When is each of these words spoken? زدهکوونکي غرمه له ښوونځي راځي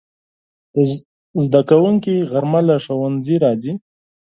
زدهکوونکي 1.43 2.15
غرمه 2.31 2.61
له 2.69 2.75
ښوونځي 2.83 3.35
راځي 3.43 3.73